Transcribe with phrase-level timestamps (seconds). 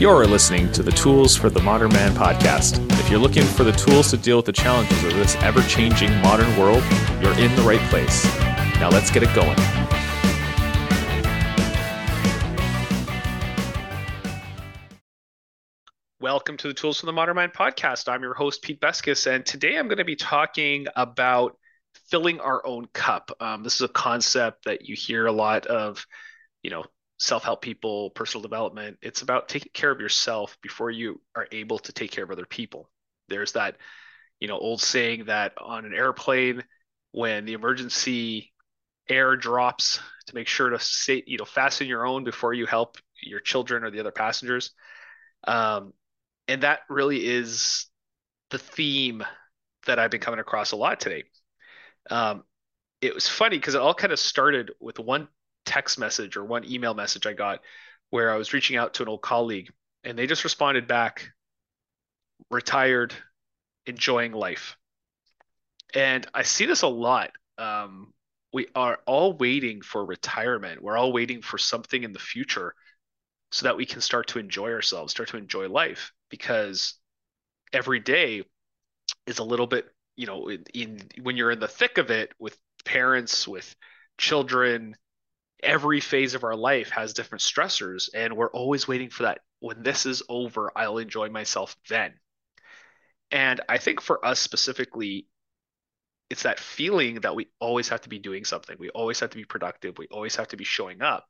[0.00, 2.80] You're listening to the Tools for the Modern Man podcast.
[2.98, 6.10] If you're looking for the tools to deal with the challenges of this ever changing
[6.22, 6.82] modern world,
[7.20, 8.24] you're in the right place.
[8.80, 9.58] Now let's get it going.
[16.18, 18.08] Welcome to the Tools for the Modern Man podcast.
[18.08, 21.58] I'm your host, Pete Beskas, and today I'm going to be talking about
[22.10, 23.30] filling our own cup.
[23.38, 26.06] Um, this is a concept that you hear a lot of,
[26.62, 26.84] you know,
[27.20, 28.96] self-help people, personal development.
[29.02, 32.46] It's about taking care of yourself before you are able to take care of other
[32.46, 32.90] people.
[33.28, 33.76] There's that,
[34.40, 36.64] you know, old saying that on an airplane,
[37.12, 38.52] when the emergency
[39.08, 42.96] air drops, to make sure to say, you know, fasten your own before you help
[43.22, 44.70] your children or the other passengers.
[45.46, 45.92] Um,
[46.48, 47.86] and that really is
[48.50, 49.22] the theme
[49.86, 51.24] that I've been coming across a lot today.
[52.10, 52.44] Um,
[53.02, 55.28] it was funny because it all kind of started with one
[55.70, 57.60] text message or one email message I got
[58.10, 59.70] where I was reaching out to an old colleague
[60.02, 61.30] and they just responded back,
[62.50, 63.14] retired,
[63.86, 64.76] enjoying life.
[65.94, 67.30] And I see this a lot.
[67.56, 68.12] Um,
[68.52, 70.82] we are all waiting for retirement.
[70.82, 72.74] We're all waiting for something in the future
[73.52, 76.94] so that we can start to enjoy ourselves, start to enjoy life because
[77.72, 78.42] every day
[79.28, 82.32] is a little bit, you know, in, in when you're in the thick of it
[82.40, 83.72] with parents, with
[84.18, 84.96] children,
[85.62, 89.82] every phase of our life has different stressors and we're always waiting for that when
[89.82, 92.14] this is over i'll enjoy myself then.
[93.30, 95.26] And i think for us specifically
[96.30, 98.76] it's that feeling that we always have to be doing something.
[98.78, 99.98] We always have to be productive.
[99.98, 101.26] We always have to be showing up.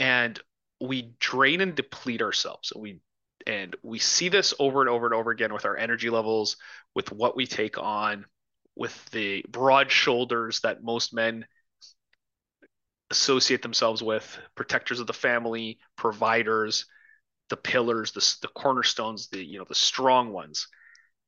[0.00, 0.38] And
[0.80, 2.72] we drain and deplete ourselves.
[2.72, 3.00] And we
[3.46, 6.56] and we see this over and over and over again with our energy levels
[6.96, 8.26] with what we take on
[8.74, 11.46] with the broad shoulders that most men
[13.10, 16.86] associate themselves with protectors of the family providers
[17.48, 20.68] the pillars the, the cornerstones the you know the strong ones.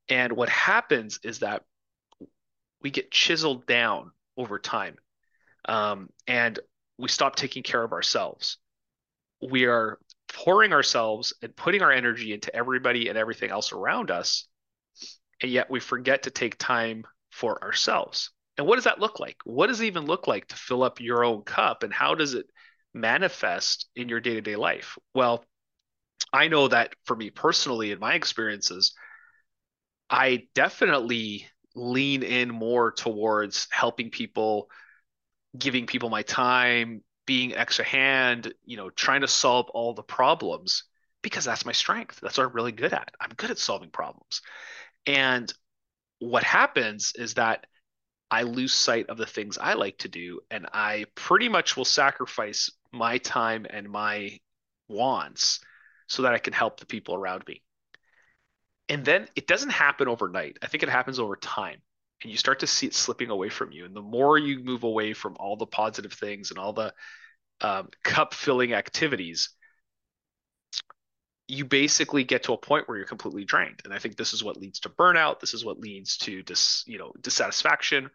[0.08, 1.64] And what happens is that
[2.80, 4.96] we get chiseled down over time.
[5.66, 6.58] Um, and
[6.96, 8.56] we stop taking care of ourselves.
[9.42, 9.98] We are
[10.32, 14.46] pouring ourselves and putting our energy into everybody and everything else around us
[15.40, 19.36] and yet we forget to take time for ourselves and what does that look like?
[19.44, 21.84] What does it even look like to fill up your own cup?
[21.84, 22.46] And how does it
[22.92, 24.98] manifest in your day to day life?
[25.14, 25.44] Well,
[26.32, 28.94] I know that for me personally, in my experiences,
[30.10, 34.68] I definitely lean in more towards helping people,
[35.56, 40.84] giving people my time, being extra hand, you know, trying to solve all the problems
[41.22, 42.18] because that's my strength.
[42.20, 43.12] That's what I'm really good at.
[43.20, 44.42] I'm good at solving problems.
[45.06, 45.52] And
[46.18, 47.66] what happens is that
[48.30, 51.84] I lose sight of the things I like to do, and I pretty much will
[51.84, 54.38] sacrifice my time and my
[54.88, 55.60] wants
[56.06, 57.62] so that I can help the people around me.
[58.88, 60.58] And then it doesn't happen overnight.
[60.62, 61.80] I think it happens over time.
[62.22, 63.84] And you start to see it slipping away from you.
[63.84, 66.92] And the more you move away from all the positive things and all the
[67.60, 69.50] um, cup filling activities,
[71.48, 73.80] you basically get to a point where you're completely drained.
[73.84, 75.40] And i think this is what leads to burnout.
[75.40, 78.10] This is what leads to dis you know dissatisfaction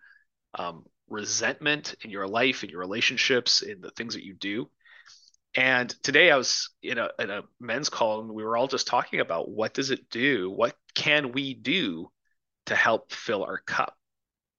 [0.55, 4.69] um, resentment in your life in your relationships in the things that you do.
[5.55, 8.87] And today i was in a, in a men's call and we were all just
[8.87, 10.49] talking about what does it do?
[10.51, 12.09] What can we do
[12.67, 13.95] to help fill our cup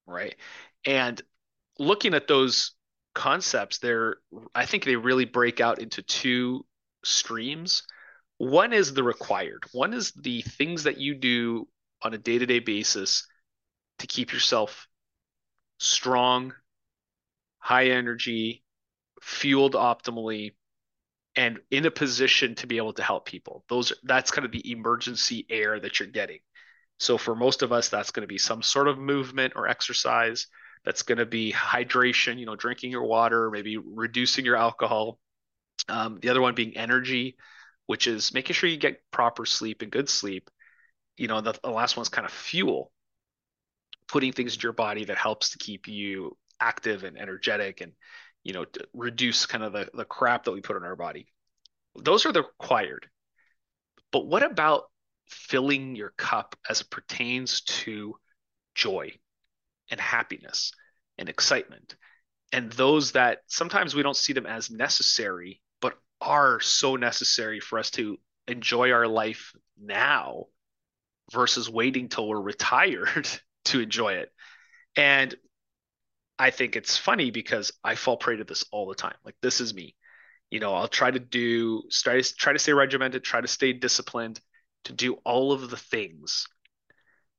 [0.07, 0.37] right?
[0.85, 1.21] And
[1.79, 2.73] looking at those
[3.15, 4.17] concepts they're
[4.57, 6.67] i think they really break out into two
[7.05, 7.85] streams
[8.39, 11.69] one is the required, one is the things that you do
[12.03, 13.27] on a day to day basis
[13.99, 14.87] to keep yourself
[15.79, 16.53] strong,
[17.59, 18.63] high energy,
[19.23, 20.53] fueled optimally,
[21.37, 23.65] and in a position to be able to help people.
[23.69, 26.41] Those that's kind of the emergency air that you're getting.
[26.99, 30.47] So for most of us, that's going to be some sort of movement or exercise.
[30.85, 35.19] That's going to be hydration, you know, drinking your water, maybe reducing your alcohol.
[35.89, 37.37] Um, the other one being energy
[37.87, 40.51] which is making sure you get proper sleep and good sleep.
[41.17, 42.91] You know, the, the last one's kind of fuel,
[44.09, 47.93] putting things into your body that helps to keep you active and energetic and,
[48.43, 51.27] you know, reduce kind of the, the crap that we put in our body.
[51.97, 53.07] Those are the required.
[54.13, 54.85] But what about
[55.29, 58.15] filling your cup as it pertains to
[58.75, 59.13] joy
[59.91, 60.73] and happiness
[61.19, 61.97] and excitement?
[62.53, 65.61] And those that sometimes we don't see them as necessary
[66.25, 68.19] are so necessary for us to
[68.49, 70.47] enjoy our life now
[71.33, 73.29] versus waiting till we're retired
[73.67, 74.33] to enjoy it.
[74.97, 75.35] And
[76.39, 79.17] I think it's funny because I fall prey to this all the time.
[79.25, 79.95] Like this is me.
[80.51, 83.73] You know, I'll try to do try to try to stay regimented, try to stay
[83.73, 84.41] disciplined,
[84.85, 86.47] to do all of the things,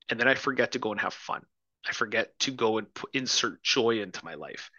[0.09, 1.43] and then I forget to go and have fun.
[1.87, 4.69] I forget to go and put, insert joy into my life,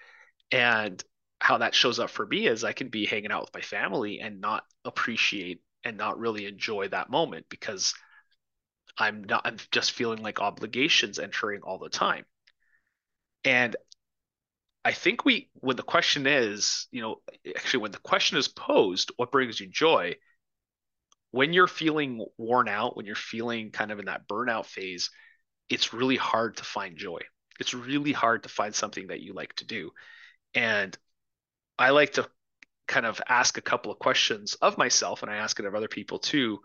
[0.50, 1.02] and
[1.46, 4.18] how that shows up for me is I can be hanging out with my family
[4.18, 7.94] and not appreciate and not really enjoy that moment because
[8.98, 12.24] I'm not I'm just feeling like obligations entering all the time.
[13.44, 13.76] And
[14.84, 17.22] I think we when the question is, you know,
[17.56, 20.16] actually when the question is posed, what brings you joy?
[21.30, 25.10] When you're feeling worn out, when you're feeling kind of in that burnout phase,
[25.68, 27.20] it's really hard to find joy.
[27.60, 29.92] It's really hard to find something that you like to do.
[30.52, 30.98] And
[31.78, 32.28] I like to
[32.86, 35.88] kind of ask a couple of questions of myself, and I ask it of other
[35.88, 36.60] people too.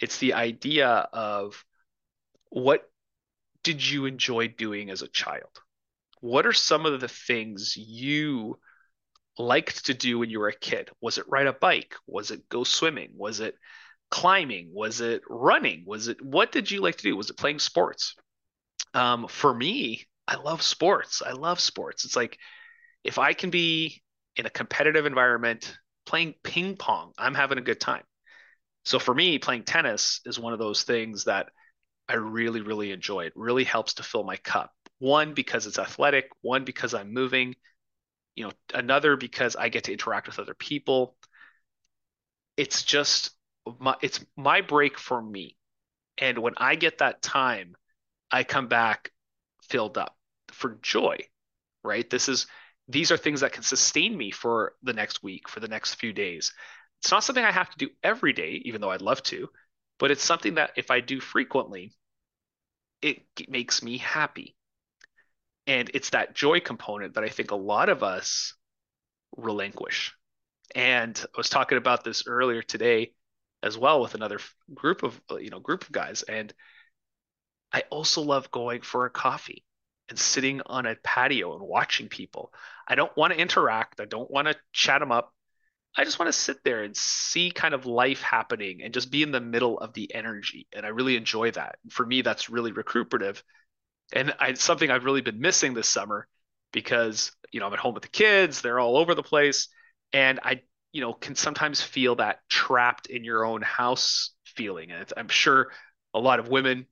[0.00, 1.64] It's the idea of
[2.48, 2.90] what
[3.62, 5.60] did you enjoy doing as a child?
[6.20, 8.58] What are some of the things you
[9.38, 10.90] liked to do when you were a kid?
[11.00, 11.94] Was it ride a bike?
[12.06, 13.10] Was it go swimming?
[13.14, 13.54] Was it
[14.10, 14.70] climbing?
[14.72, 15.84] Was it running?
[15.86, 17.16] Was it what did you like to do?
[17.16, 18.16] Was it playing sports?
[18.92, 21.22] Um, for me, I love sports.
[21.24, 22.04] I love sports.
[22.04, 22.38] It's like
[23.04, 24.02] if I can be
[24.36, 28.02] in a competitive environment playing ping pong, I'm having a good time.
[28.84, 31.50] So for me, playing tennis is one of those things that
[32.08, 33.26] I really, really enjoy.
[33.26, 34.72] It really helps to fill my cup.
[34.98, 37.54] One, because it's athletic, one, because I'm moving,
[38.34, 41.16] you know, another because I get to interact with other people.
[42.56, 43.30] It's just
[43.78, 45.56] my it's my break for me.
[46.18, 47.76] And when I get that time,
[48.30, 49.12] I come back
[49.62, 50.16] filled up
[50.52, 51.18] for joy,
[51.84, 52.08] right?
[52.08, 52.46] This is
[52.90, 56.12] these are things that can sustain me for the next week, for the next few
[56.12, 56.52] days.
[57.00, 59.48] It's not something I have to do every day, even though I'd love to,
[59.98, 61.92] but it's something that if I do frequently,
[63.00, 64.56] it makes me happy.
[65.66, 68.54] And it's that joy component that I think a lot of us
[69.36, 70.12] relinquish.
[70.74, 73.12] And I was talking about this earlier today
[73.62, 74.40] as well with another
[74.74, 76.52] group of you know group of guys and
[77.72, 79.64] I also love going for a coffee
[80.10, 82.52] and sitting on a patio and watching people.
[82.86, 84.00] I don't want to interact.
[84.00, 85.32] I don't want to chat them up.
[85.96, 89.22] I just want to sit there and see kind of life happening and just be
[89.22, 90.66] in the middle of the energy.
[90.74, 91.76] And I really enjoy that.
[91.90, 93.42] For me, that's really recuperative.
[94.12, 96.28] And I, it's something I've really been missing this summer
[96.72, 99.68] because, you know, I'm at home with the kids, they're all over the place.
[100.12, 100.62] And I,
[100.92, 104.90] you know, can sometimes feel that trapped in your own house feeling.
[104.90, 105.72] And I'm sure
[106.14, 106.86] a lot of women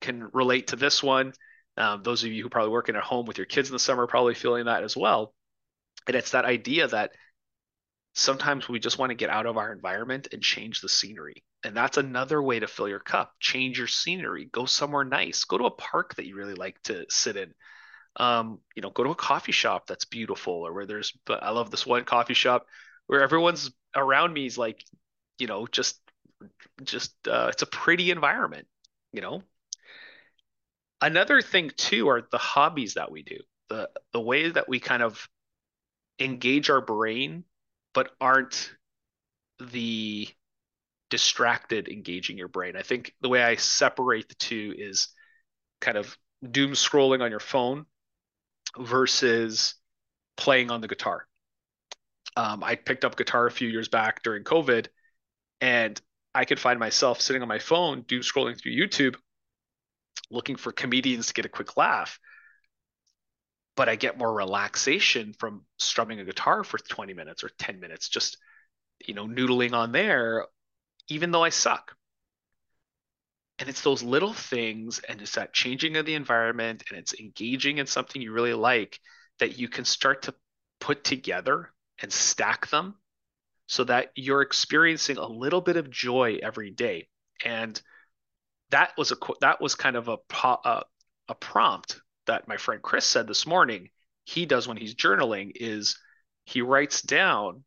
[0.00, 1.32] can relate to this one.
[1.76, 4.04] Um, those of you who probably working at home with your kids in the summer
[4.04, 5.34] are probably feeling that as well.
[6.06, 7.12] And it's that idea that
[8.14, 11.44] sometimes we just want to get out of our environment and change the scenery.
[11.62, 13.32] And that's another way to fill your cup.
[13.38, 14.48] Change your scenery.
[14.50, 15.44] Go somewhere nice.
[15.44, 17.54] Go to a park that you really like to sit in.
[18.16, 21.50] Um, you know, go to a coffee shop that's beautiful or where there's but I
[21.50, 22.66] love this one coffee shop
[23.06, 24.82] where everyone's around me is like,
[25.38, 26.00] you know, just
[26.82, 28.66] just uh, it's a pretty environment,
[29.12, 29.42] you know.
[31.00, 33.38] Another thing too are the hobbies that we do.
[33.68, 35.28] The the way that we kind of
[36.18, 37.44] engage our brain
[37.94, 38.72] but aren't
[39.58, 40.28] the
[41.10, 42.76] distracted engaging your brain.
[42.76, 45.08] I think the way I separate the two is
[45.80, 46.16] kind of
[46.48, 47.86] doom scrolling on your phone
[48.78, 49.74] versus
[50.36, 51.26] playing on the guitar.
[52.36, 54.86] Um, I picked up guitar a few years back during COVID,
[55.60, 56.00] and
[56.34, 59.16] I could find myself sitting on my phone, doom scrolling through YouTube,
[60.30, 62.18] looking for comedians to get a quick laugh
[63.80, 68.10] but I get more relaxation from strumming a guitar for 20 minutes or 10 minutes,
[68.10, 68.36] just,
[69.06, 70.46] you know, noodling on there,
[71.08, 71.96] even though I suck.
[73.58, 77.78] And it's those little things and it's that changing of the environment and it's engaging
[77.78, 78.98] in something you really like
[79.38, 80.34] that you can start to
[80.78, 81.70] put together
[82.02, 82.96] and stack them
[83.66, 87.08] so that you're experiencing a little bit of joy every day.
[87.44, 87.80] And
[88.70, 90.82] that was a that was kind of a a,
[91.28, 93.90] a prompt that my friend Chris said this morning
[94.24, 95.98] he does when he's journaling is
[96.44, 97.64] he writes down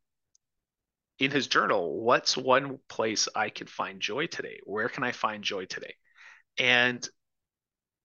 [1.20, 4.60] in his journal what's one place I can find joy today?
[4.64, 5.96] Where can I find joy today?
[6.58, 7.08] And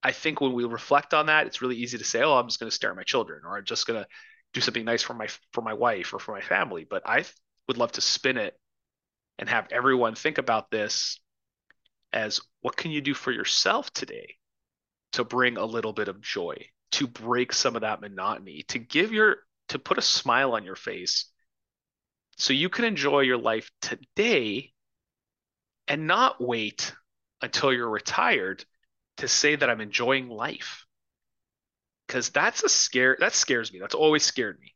[0.03, 2.61] I think when we reflect on that, it's really easy to say, "Oh, I'm just
[2.61, 4.09] going to stare at my children," or "I'm just going to
[4.55, 7.25] do something nice for my for my wife or for my family." But I
[7.67, 8.59] would love to spin it
[9.39, 11.19] and have everyone think about this
[12.13, 14.37] as what can you do for yourself today
[15.13, 16.57] to bring a little bit of joy,
[16.93, 19.39] to break some of that monotony, to give your
[19.69, 21.27] to put a smile on your face
[22.39, 24.73] so you can enjoy your life today
[25.89, 26.95] and not wait
[27.43, 28.65] until you're retired
[29.19, 30.87] to say that I'm enjoying life.
[32.09, 33.79] Cuz that's a scare that scares me.
[33.79, 34.75] That's always scared me.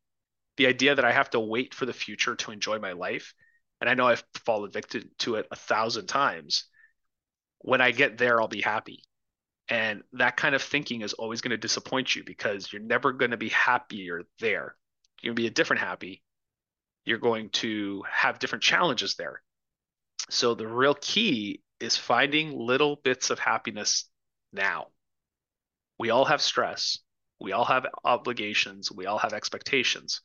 [0.58, 3.34] the idea that I have to wait for the future to enjoy my life,
[3.80, 6.66] and I know I've fallen victim to it a thousand times.
[7.62, 9.02] When I get there, I'll be happy.
[9.68, 13.30] And that kind of thinking is always going to disappoint you because you're never going
[13.30, 14.76] to be happier there.
[15.22, 16.22] You're going to be a different happy.
[17.04, 19.42] You're going to have different challenges there.
[20.30, 24.08] So the real key is finding little bits of happiness
[24.52, 24.88] now.
[25.98, 26.98] We all have stress.
[27.40, 28.90] We all have obligations.
[28.90, 30.20] We all have expectations.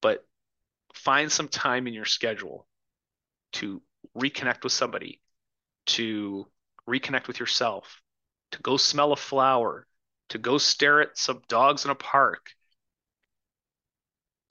[0.00, 0.26] But
[0.94, 2.66] find some time in your schedule
[3.54, 3.82] to
[4.16, 5.20] reconnect with somebody,
[5.86, 6.46] to
[6.88, 8.02] reconnect with yourself,
[8.52, 9.86] to go smell a flower,
[10.30, 12.50] to go stare at some dogs in a park,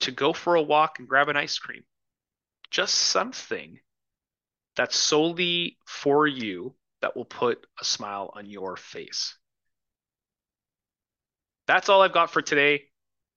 [0.00, 1.84] to go for a walk and grab an ice cream.
[2.70, 3.78] Just something
[4.76, 9.36] that's solely for you that will put a smile on your face.
[11.66, 12.84] That's all I've got for today.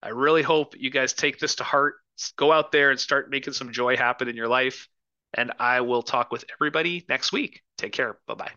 [0.02, 1.96] I really hope you guys take this to heart.
[2.36, 4.88] Go out there and start making some joy happen in your life.
[5.34, 7.62] And I will talk with everybody next week.
[7.78, 8.18] Take care.
[8.28, 8.52] Bye bye.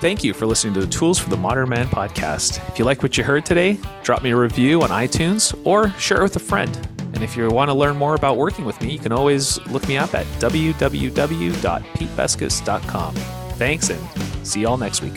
[0.00, 2.60] Thank you for listening to the Tools for the Modern Man podcast.
[2.68, 6.20] If you like what you heard today, drop me a review on iTunes or share
[6.20, 6.76] it with a friend.
[7.14, 9.88] And if you want to learn more about working with me, you can always look
[9.88, 13.14] me up at www.petebeskas.com.
[13.14, 15.14] Thanks and see you all next week.